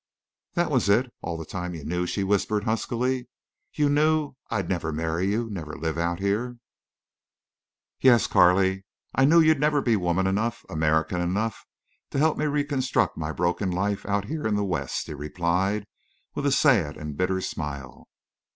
"That 0.55 0.71
was 0.71 0.89
it? 0.89 1.13
All 1.21 1.37
the 1.37 1.45
time 1.45 1.75
you 1.75 1.85
knew," 1.85 2.07
she 2.07 2.23
whispered, 2.23 2.63
huskily. 2.63 3.27
"You 3.71 3.87
knew.... 3.87 4.33
I'd 4.49 4.67
never—marry 4.67 5.27
you—never 5.27 5.75
live 5.75 5.95
out 5.99 6.17
here?" 6.19 6.57
"Yes, 7.99 8.25
Carley, 8.25 8.83
I 9.13 9.25
knew 9.25 9.39
you'd 9.39 9.59
never 9.59 9.79
be 9.79 9.95
woman 9.95 10.25
enough—American 10.25 11.21
enough—to 11.21 12.17
help 12.17 12.35
me 12.39 12.45
reconstruct 12.45 13.15
my 13.15 13.31
broken 13.31 13.69
life 13.69 14.03
out 14.07 14.25
here 14.25 14.47
in 14.47 14.55
the 14.55 14.65
West," 14.65 15.05
he 15.05 15.13
replied, 15.13 15.85
with 16.33 16.47
a 16.47 16.51
sad 16.51 16.97
and 16.97 17.15
bitter 17.15 17.39
smile. 17.39 18.07